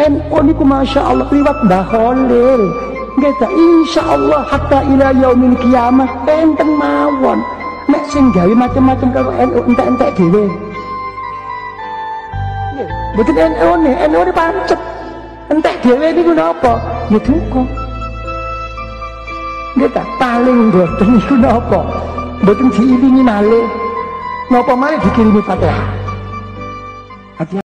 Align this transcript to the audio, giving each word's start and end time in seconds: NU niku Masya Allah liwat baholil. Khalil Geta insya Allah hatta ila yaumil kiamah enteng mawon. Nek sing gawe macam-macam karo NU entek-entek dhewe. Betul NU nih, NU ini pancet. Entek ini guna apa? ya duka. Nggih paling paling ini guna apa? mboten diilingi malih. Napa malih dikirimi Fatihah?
NU 0.00 0.36
niku 0.48 0.64
Masya 0.64 1.00
Allah 1.04 1.28
liwat 1.28 1.58
baholil. 1.68 2.62
Khalil 2.64 2.90
Geta 3.20 3.48
insya 3.52 4.16
Allah 4.16 4.48
hatta 4.48 4.80
ila 4.80 5.12
yaumil 5.12 5.52
kiamah 5.60 6.08
enteng 6.24 6.72
mawon. 6.80 7.44
Nek 7.90 8.06
sing 8.08 8.32
gawe 8.32 8.54
macam-macam 8.54 9.08
karo 9.12 9.30
NU 9.34 9.60
entek-entek 9.68 10.10
dhewe. 10.16 10.44
Betul 13.18 13.36
NU 13.36 13.70
nih, 13.84 13.94
NU 14.08 14.20
ini 14.24 14.32
pancet. 14.32 14.80
Entek 15.52 15.84
ini 15.84 16.22
guna 16.24 16.54
apa? 16.54 16.72
ya 17.12 17.18
duka. 17.20 17.62
Nggih 19.76 19.90
paling 20.16 20.70
paling 20.72 20.96
ini 21.04 21.20
guna 21.28 21.48
apa? 21.60 21.80
mboten 22.40 22.68
diilingi 22.72 23.20
malih. 23.20 23.66
Napa 24.48 24.74
malih 24.74 24.98
dikirimi 25.04 25.42
Fatihah? 25.44 25.86